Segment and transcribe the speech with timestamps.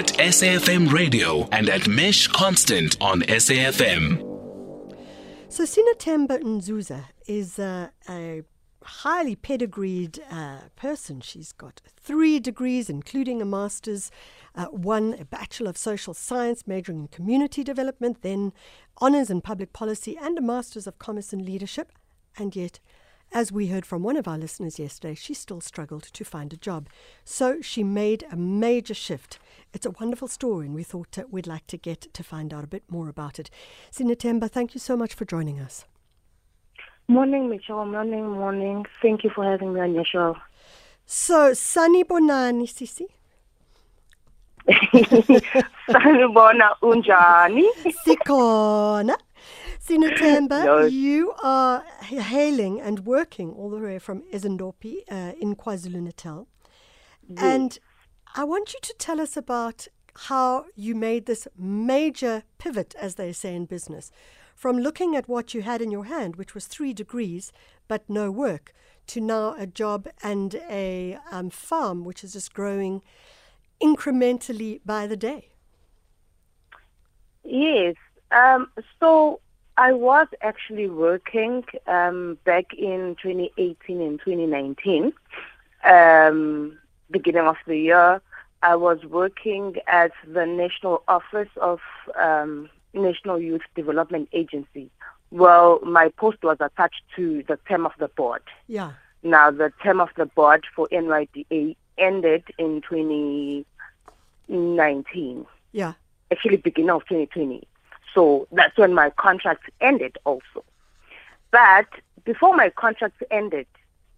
[0.00, 4.16] at SAFM Radio and at Mesh Constant on SAFM.
[5.50, 8.42] So Sinethemba Nzuza is uh, a
[8.82, 11.20] highly pedigreed uh, person.
[11.20, 14.10] She's got three degrees, including a master's,
[14.54, 18.54] uh, one a Bachelor of Social Science, majoring in community development, then
[19.02, 21.92] honours in public policy, and a master's of commerce and leadership.
[22.38, 22.80] And yet,
[23.32, 26.56] as we heard from one of our listeners yesterday, she still struggled to find a
[26.56, 26.88] job.
[27.22, 29.38] So she made a major shift.
[29.72, 32.64] It's a wonderful story, and we thought uh, we'd like to get to find out
[32.64, 33.50] a bit more about it.
[33.92, 35.84] Sinethemba, thank you so much for joining us.
[37.08, 37.84] Morning, Michelle.
[37.86, 38.84] Morning, morning.
[39.02, 40.36] Thank you for having me on your show.
[41.06, 43.06] So, Sunny Bonani, Sisi?
[45.88, 47.64] Sanibona unjani?
[48.06, 49.16] Sikona.
[49.80, 50.84] Sinethemba, No.
[50.84, 56.46] you are hailing and working all the way from Ezendopi uh, in KwaZulu-Natal.
[57.38, 57.78] And
[58.34, 63.32] I want you to tell us about how you made this major pivot, as they
[63.32, 64.12] say in business,
[64.54, 67.52] from looking at what you had in your hand, which was three degrees
[67.88, 68.72] but no work,
[69.08, 73.02] to now a job and a um, farm which is just growing
[73.82, 75.48] incrementally by the day.
[77.42, 77.96] Yes.
[78.30, 79.40] Um, so
[79.76, 85.12] I was actually working um, back in 2018 and 2019.
[85.82, 86.78] Um,
[87.10, 88.22] beginning of the year,
[88.62, 91.80] I was working at the National Office of
[92.18, 94.90] um, National Youth Development Agency.
[95.30, 98.42] Well, my post was attached to the term of the board.
[98.66, 98.92] Yeah.
[99.22, 105.92] Now, the term of the board for NYDA ended in 2019, Yeah.
[106.32, 107.62] actually beginning of 2020.
[108.14, 110.64] So that's when my contract ended also.
[111.52, 111.86] But
[112.24, 113.66] before my contract ended,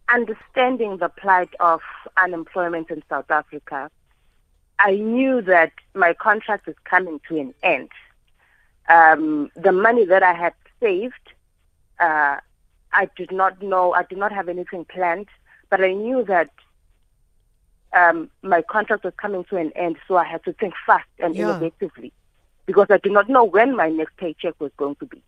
[0.08, 1.80] understanding the plight of
[2.16, 3.90] unemployment in South Africa,
[4.78, 7.90] I knew that my contract is coming to an end.
[8.88, 11.14] Um, the money that I had saved,
[12.00, 12.38] uh,
[12.92, 15.28] I did not know, I did not have anything planned,
[15.70, 16.50] but I knew that
[17.92, 21.34] um, my contract was coming to an end, so I had to think fast and
[21.34, 21.54] Yeah.
[21.54, 22.12] innovatively
[22.66, 25.22] because I did not know when my next paycheck was going to be.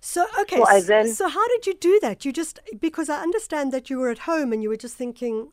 [0.00, 2.24] So okay, So then- so how did you do that?
[2.24, 5.52] You just because I understand that you were at home and you were just thinking.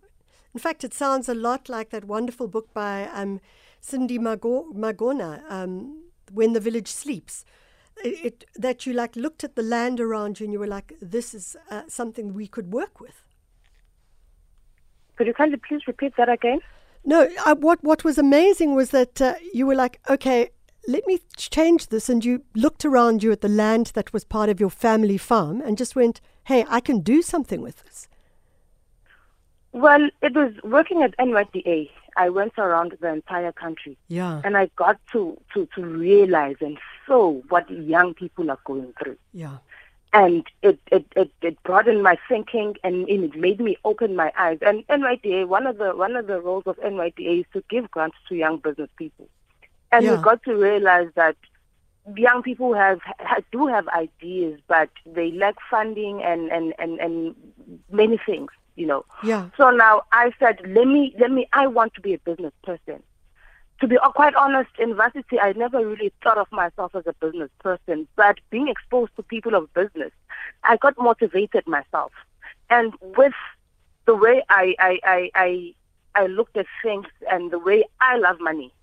[0.53, 3.40] In fact, it sounds a lot like that wonderful book by um,
[3.81, 7.46] Cindy Mago- Magona, um, "When the Village Sleeps."
[8.03, 10.94] It, it, that you like looked at the land around you and you were like,
[11.02, 13.24] "This is uh, something we could work with."
[15.18, 16.59] Could you kindly please repeat that again?
[17.03, 20.50] No, I, what what was amazing was that uh, you were like, okay,
[20.88, 24.50] let me change this, and you looked around you at the land that was part
[24.50, 28.08] of your family farm, and just went, hey, I can do something with this.
[29.74, 31.90] Well, it was working at NYDA.
[32.16, 36.80] I went around the entire country Yeah, and I got to, to, to realize and
[37.06, 39.18] feel what young people are going through.
[39.34, 39.58] yeah,
[40.14, 44.58] And it, it, it, it broadened my thinking and it made me open my eyes.
[44.62, 48.18] And NYDA, one of the one of the roles of NYDA is to give grants
[48.30, 49.30] to young business people.
[49.92, 50.12] And Yeah.
[50.12, 51.36] we got to realize that
[52.16, 53.00] young people have
[53.52, 57.36] do have ideas, but they lack funding and, and, and, and
[57.92, 59.06] many things, you know.
[59.22, 62.53] yeah, So now I said, let me, let me, I want to be a business
[62.64, 63.03] person.
[63.81, 67.50] To be quite honest, in varsity, I never really thought of myself as a business
[67.59, 70.12] person, but being exposed to people of business,
[70.64, 72.12] I got motivated myself.
[72.69, 73.34] And with
[74.06, 75.74] the way I, I, I, I,
[76.16, 78.74] I looked at things and the way I love money,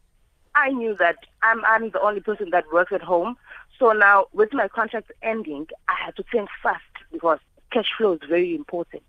[0.54, 3.36] I knew that I'm, I'm the only person that works at home.
[3.78, 6.82] So now, with my contract ending, I had to think fast
[7.12, 7.38] because
[7.72, 9.02] cash flow is very important.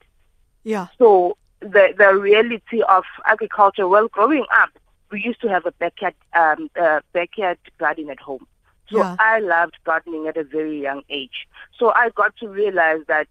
[0.63, 3.87] yeah, So the the reality of agriculture.
[3.87, 4.69] Well, growing up,
[5.11, 8.45] we used to have a backyard um, uh, backyard garden at home.
[8.89, 9.15] So Yeah.
[9.19, 11.47] I loved gardening at a very young age.
[11.77, 13.27] So I got to realize that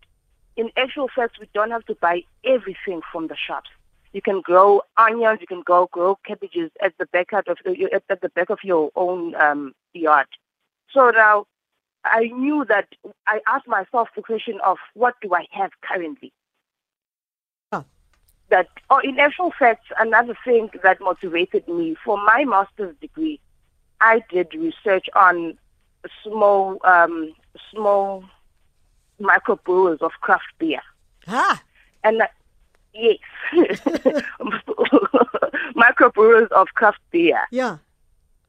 [0.56, 3.70] in actual fact, we don't have to buy everything from the shops.
[4.14, 8.20] You can grow onions, you can go grow cabbages at the backyard of at at
[8.22, 10.28] the back of your own um, yard.
[10.92, 11.46] So now
[12.04, 12.88] I knew that
[13.26, 16.32] I asked myself the question of what do I have currently?
[18.50, 23.40] That, or in actual fact, another thing that motivated me for my master's degree,
[24.00, 25.58] I did research on
[26.22, 27.34] small, um,
[27.72, 28.22] small
[29.20, 30.82] microbrewers of craft beer.
[31.26, 31.60] ah,
[32.04, 32.26] And uh,
[32.94, 33.18] yes,
[35.76, 37.40] microbrewers of craft beer.
[37.50, 37.78] yeah,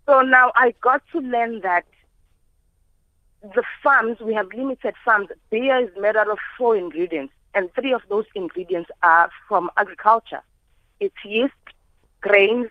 [0.07, 1.85] So now I got to learn that
[3.41, 5.29] the farms, we have limited farms.
[5.51, 10.41] Beer is made out of four ingredients, and three of those ingredients are from agriculture.
[10.99, 11.53] It's yeast,
[12.21, 12.67] grains,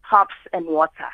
[0.00, 1.10] hops, and water.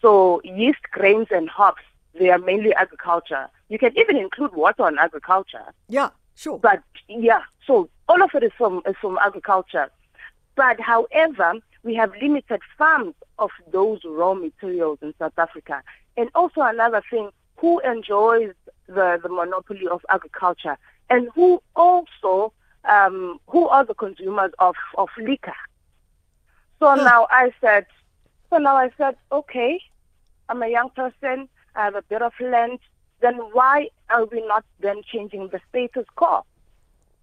[0.00, 1.82] So yeast, grains, and hops,
[2.18, 3.48] they are mainly agriculture.
[3.68, 5.72] You can even include water on agriculture.
[5.88, 6.58] Yeah, sure.
[6.58, 9.90] But yeah, so all of it is from is from agriculture.
[10.54, 15.82] But however, we have limited farms of those raw materials in South Africa.
[16.16, 18.52] And also another thing, who enjoys
[18.86, 20.76] the, the monopoly of agriculture
[21.08, 22.52] and who also
[22.84, 25.54] um, who are the consumers of, of liquor.
[26.80, 26.96] So Huh.
[26.96, 27.86] now I said
[28.50, 29.80] so now I said, okay,
[30.50, 32.80] I'm a young person, I have a bit of land,
[33.22, 36.44] then why are we not then changing the status quo?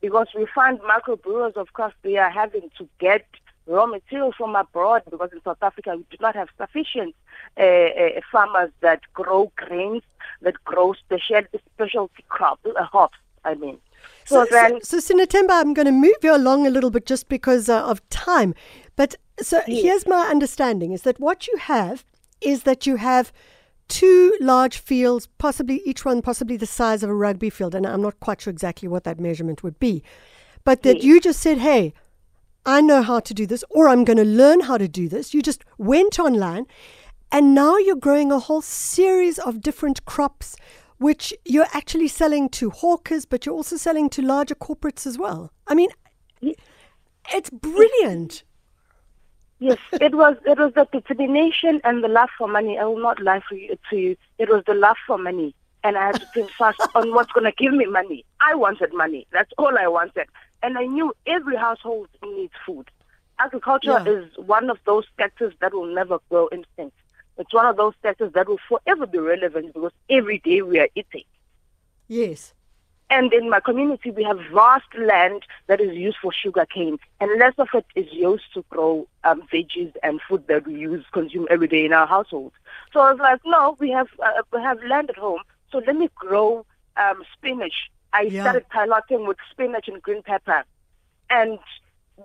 [0.01, 3.25] Because we find microbrewers, of course, they are having to get
[3.67, 7.15] raw material from abroad because in South Africa we do not have sufficient
[7.57, 10.01] uh, uh, farmers that grow grains,
[10.41, 11.41] that grow special,
[11.73, 13.77] specialty crops, uh, hops, I mean.
[14.25, 17.05] So, So, then, so, so Sinethemba, I'm going to move you along a little bit
[17.05, 18.55] just because uh, of time.
[18.95, 22.03] But so here's my understanding is that what you have
[22.41, 23.31] is that you have
[23.89, 28.01] two large fields, possibly each one possibly the size of a rugby field, and I'm
[28.01, 30.01] not quite sure exactly what that measurement would be.
[30.63, 31.03] But that mm.
[31.03, 31.93] you just said, hey,
[32.65, 35.33] I know how to do this, or I'm going to learn how to do this.
[35.33, 36.67] You just went online,
[37.31, 40.55] and now you're growing a whole series of different crops,
[40.97, 45.51] which you're actually selling to hawkers, but you're also selling to larger corporates as well.
[45.67, 45.89] I mean,
[46.41, 48.43] it's brilliant.
[49.59, 52.77] Yes, it was it was the determination and the love for money.
[52.77, 54.15] I will not lie for you to you.
[54.37, 55.53] It was the love for money.
[55.83, 58.25] And I had to think fast on what's gonna give me money.
[58.39, 59.27] I wanted money.
[59.31, 60.27] That's all I wanted.
[60.63, 62.89] And I knew every household needs food.
[63.37, 64.13] Agriculture Yeah.
[64.13, 66.95] is one of those sectors that will never go extinct.
[67.37, 70.89] It's one of those sectors that will forever be relevant because every day we are
[70.95, 71.23] eating.
[72.07, 72.53] Yes.
[73.11, 77.39] And in my community, we have vast land that is used for sugar cane, and
[77.39, 81.47] less of it is used to grow um, veggies and food that we use consume
[81.49, 82.53] every day in our households.
[82.93, 85.41] So I was like, no, we have uh, we have land at home,
[85.71, 86.65] so let me grow
[86.97, 87.89] um, spinach.
[88.13, 88.41] I Yeah.
[88.41, 90.63] started piloting with spinach and green pepper,
[91.31, 91.57] and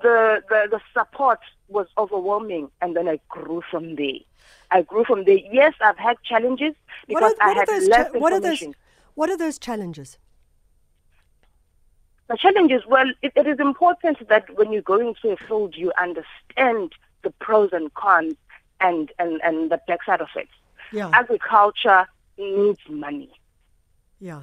[0.02, 4.20] the, the the support was overwhelming, and then I grew from there.
[4.70, 5.38] I grew from there.
[5.50, 6.75] Yes, I've had challenges
[7.08, 8.75] What are, because I what, are had those less cha- what are those information.
[9.14, 10.19] what are those challenges?
[12.29, 15.76] The challenge is, well, it, it is important that when you go into a field,
[15.76, 16.93] you understand
[17.23, 18.35] the pros and cons
[18.81, 20.49] and, and, and the backside of it.
[20.93, 21.11] Yeah.
[21.12, 22.06] Agriculture
[22.38, 23.31] needs money.
[24.21, 24.43] Yeah.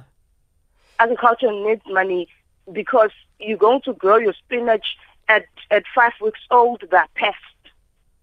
[0.98, 2.28] Agriculture needs money
[2.70, 4.96] because you're going to grow your spinach
[5.28, 7.40] at, at five weeks old, they're pests.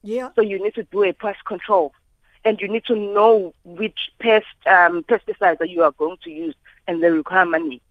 [0.03, 0.29] Yeah.
[0.35, 1.93] So you need to do a pest control.
[2.45, 6.55] And you need to know which pest um, pesticides that you are going to use,
[6.87, 7.81] and they require money.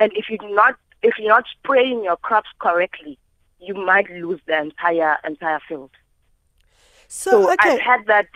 [0.00, 3.18] And if you're not if you're not spraying your crops correctly,
[3.58, 5.90] you might lose the entire entire field.
[7.08, 8.26] So, So okay, I've had that.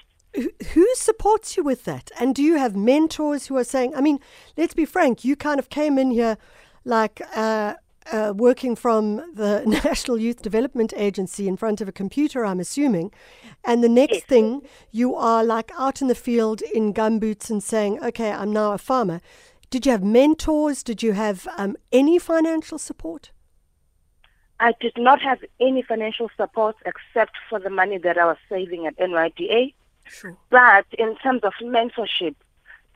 [0.73, 2.11] who supports you with that?
[2.19, 4.19] And do you have mentors who are saying, I mean,
[4.57, 6.39] let's be frank, you kind of came in here
[6.85, 7.75] like uh,
[8.11, 13.13] uh, working from the National Youth Development Agency in front of a computer, I'm assuming.
[13.65, 14.27] And the next Yes.
[14.27, 18.73] thing, you are like out in the field in gumboots and saying, okay, I'm now
[18.73, 19.21] a farmer.
[19.73, 20.83] Did you have mentors?
[20.83, 23.31] Did you have um, any financial support?
[24.61, 28.87] I did not have any financial support except for the money that I was saving
[28.87, 29.73] at NYDA.
[30.07, 30.37] Sure.
[30.51, 32.35] But in terms of mentorship,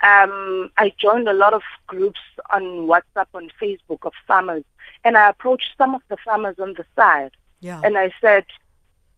[0.02, 4.64] um, I joined a lot of groups on WhatsApp, on Facebook of farmers,
[5.02, 7.30] and I approached some of the farmers on the side,
[7.60, 7.80] Yeah.
[7.84, 8.44] and I said,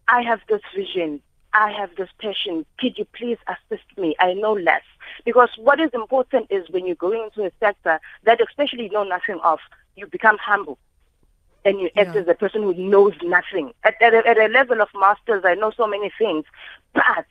[0.06, 1.20] I have this vision.
[1.54, 2.64] I have this passion.
[2.78, 4.14] Could you please assist me?
[4.20, 4.82] I know less.
[5.24, 9.04] Because what is important is when you're going into a sector that especially you know
[9.04, 9.58] nothing of,
[9.96, 10.78] you become humble
[11.64, 12.20] and you act Yeah.
[12.20, 13.72] as a person who knows nothing.
[13.84, 16.44] At, at, a, at a level of masters, I know so many things,
[16.94, 17.26] but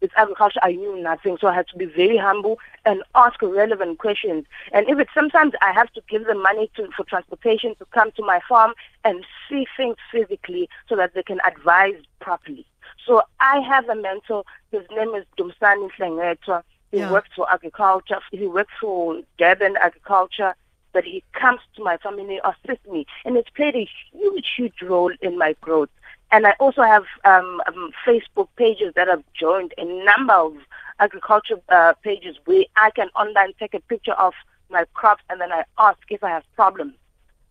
[0.00, 1.38] with agriculture, I knew nothing.
[1.40, 4.44] So I had to be very humble and ask relevant questions.
[4.72, 8.12] And if it's sometimes I have to give them money to, for transportation to come
[8.12, 12.64] to my farm and see things physically so that they can advise properly.
[13.06, 14.44] So I have a mentor.
[14.70, 16.62] His name is Dumsani Flengetwa.
[16.90, 17.06] He Yeah.
[17.06, 18.18] works for agriculture.
[18.30, 20.54] He works for Durban Agriculture
[20.92, 25.12] But he comes to my family, assists me, and it's played a huge, huge role
[25.20, 25.90] in my growth.
[26.30, 30.54] And I also have um, um, Facebook pages that I've joined, a number of
[30.98, 34.34] agriculture uh, pages where I can online take a picture of
[34.70, 36.94] my crops and then I ask if I have problems.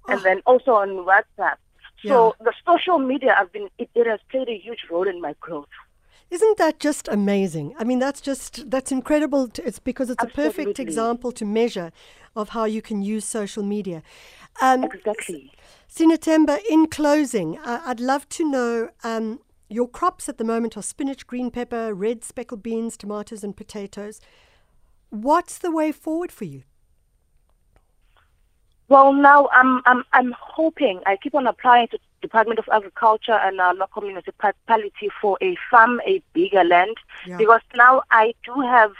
[0.09, 0.25] And Oh.
[0.25, 1.57] then also on WhatsApp.
[2.07, 5.33] So the social media, I've been it, it has played a huge role in my
[5.39, 5.67] growth.
[6.29, 7.73] Isn't that just amazing?
[7.79, 9.47] I mean, that's just that's incredible.
[9.47, 11.91] To, it's because it's a perfect example to measure
[12.35, 14.03] of how you can use social media.
[14.61, 15.51] Um, Exactly.
[15.89, 20.81] Sinethemba, in closing, I, I'd love to know um, your crops at the moment are
[20.81, 24.19] spinach, green pepper, red speckled beans, tomatoes, and potatoes.
[25.09, 26.63] What's the way forward for you?
[28.89, 31.01] Well, now I'm I'm I'm hoping.
[31.05, 36.01] I keep on applying to Department of Agriculture and our local municipality for a farm,
[36.05, 37.37] a bigger land, yeah.
[37.37, 38.93] because now I do have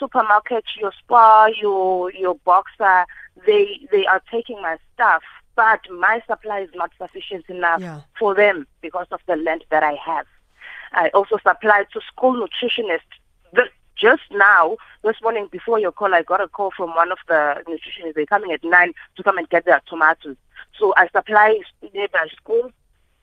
[0.00, 3.06] supermarkets, your Spar, your your Boxer.
[3.46, 5.22] They they are taking my stuff,
[5.56, 8.00] but my supply is not sufficient enough yeah.
[8.18, 10.26] for them because of the land that I have.
[10.92, 13.00] I also supply to school nutritionists.
[13.52, 17.18] This just now, this morning before your call, I got a call from one of
[17.28, 18.14] the nutritionists.
[18.14, 20.36] They're coming at 9 to come and get their tomatoes.
[20.78, 21.60] So I supply
[21.92, 22.72] nearby schools.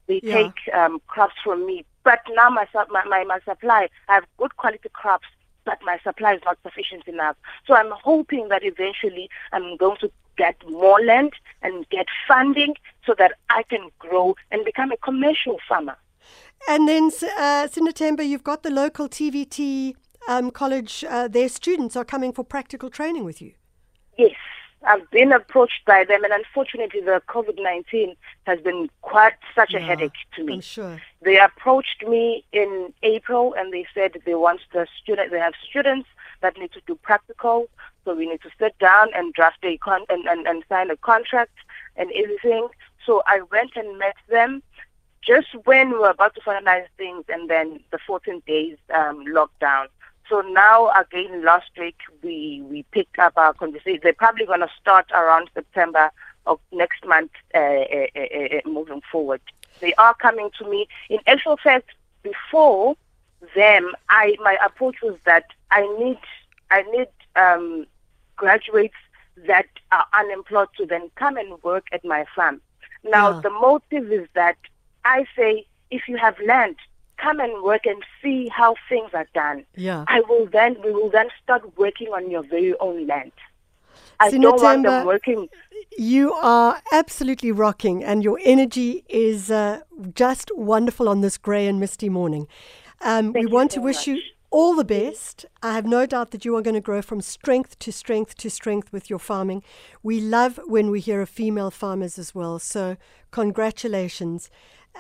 [0.08, 0.34] They yeah.
[0.34, 1.86] take um, crops from me.
[2.04, 5.28] But now my, my, my, my supply, I have good quality crops,
[5.66, 7.36] but my supply is not sufficient enough.
[7.68, 12.74] So I'm hoping that eventually I'm going to get more land and get funding
[13.06, 15.98] so that I can grow and become a commercial farmer.
[16.68, 19.96] And then, uh, Sinethemba, you've got the local TVET
[20.28, 23.54] um, college, uh, their students are coming for practical training with you.
[24.18, 24.36] Yes,
[24.84, 28.16] I've been approached by them, and unfortunately, the COVID 19
[28.48, 30.56] has been quite such a yeah, headache to me.
[30.56, 31.02] I'm sure.
[31.22, 36.10] They approached me in April and they said they want the student, they have students
[36.42, 37.70] that need to do practical,
[38.04, 40.98] so we need to sit down and draft a con- and, and, and sign a
[40.98, 41.54] contract
[41.96, 42.68] and everything.
[43.06, 44.64] So I went and met them
[45.22, 49.86] just when we were about to finalize things, and then the 14 days um, lockdown.
[50.32, 54.00] So now again, last week we we picked up our conversation.
[54.02, 56.10] They're probably going to start around September
[56.46, 59.42] of next month, uh, uh, uh, uh, moving forward.
[59.82, 60.88] They are coming to me.
[61.10, 61.90] In actual fact,
[62.24, 62.96] before
[63.56, 66.20] them, I my approach was that I need
[66.72, 67.86] I need um,
[68.38, 68.96] graduates
[69.48, 72.62] that are unemployed to then come and work at my farm.
[73.04, 73.42] Now yeah.
[73.42, 74.56] the motive is that
[75.04, 76.78] I say if you have land,
[77.22, 79.66] come and work and see how things are done.
[79.76, 80.06] Yeah.
[80.08, 83.32] I will then we will then start working on your very own land.
[84.20, 85.50] I don't want them working.
[85.98, 89.82] You are absolutely rocking, and your energy is uh,
[90.14, 92.48] just wonderful on this grey and misty morning.
[93.02, 94.08] Um, we want so to wish much.
[94.08, 95.46] you all the best.
[95.64, 98.50] I have no doubt that you are going to grow from strength to strength to
[98.50, 99.64] strength with your farming.
[100.04, 102.60] We love when we hear of female farmers as well.
[102.60, 102.98] So,
[103.32, 104.52] congratulations.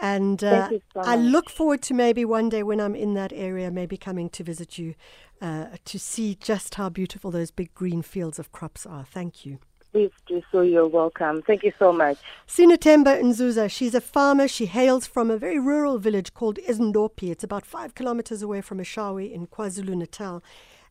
[0.01, 3.69] And uh, so I look forward to maybe one day when I'm in that area,
[3.69, 4.95] maybe coming to visit you
[5.41, 9.03] uh, to see just how beautiful those big green fields of crops are.
[9.03, 9.59] Thank you.
[9.91, 10.61] Please do so.
[10.61, 11.41] You're welcome.
[11.41, 12.17] Thank you so much.
[12.47, 14.47] Sinethemba Nzuza, she's a farmer.
[14.47, 17.29] She hails from a very rural village called Izindophi.
[17.29, 20.41] It's about five kilometers away from Eshowe in KwaZulu Natal.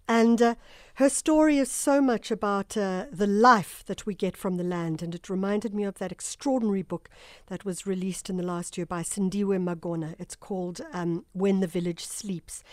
[0.07, 0.54] And uh,
[0.95, 5.02] her story is so much about uh, the life that we get from the land.
[5.02, 7.09] And it reminded me of that extraordinary book
[7.47, 10.16] that was released in the last year by Sindiwe Magona.
[10.19, 12.64] It's called um, When the Village Sleeps.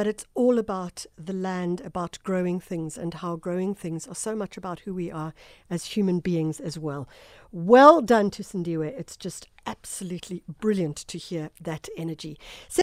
[0.00, 4.34] But it's all about the land, about growing things, and how growing things are so
[4.34, 5.34] much about who we are
[5.68, 7.06] as human beings as well.
[7.52, 8.98] Well done to Sindiwe.
[8.98, 12.38] It's just absolutely brilliant to hear that energy.